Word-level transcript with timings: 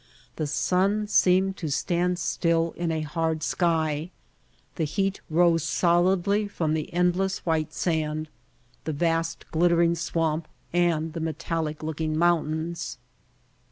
The 0.37 0.47
sun 0.47 1.05
seemed 1.05 1.57
to 1.57 1.69
stand 1.69 2.17
still 2.17 2.71
in 2.71 2.91
a 2.91 3.01
hard 3.01 3.43
sky. 3.43 4.09
The 4.73 4.83
heat 4.85 5.21
rose 5.29 5.61
solidly 5.63 6.47
from 6.47 6.73
the 6.73 6.91
endless 6.91 7.45
white 7.45 7.71
sand, 7.71 8.27
the 8.85 8.93
vast 8.93 9.45
glistening 9.51 9.93
swamp 9.93 10.47
and 10.73 11.13
the 11.13 11.19
metallic 11.19 11.83
look 11.83 12.01
ing 12.01 12.17
mountains. 12.17 12.97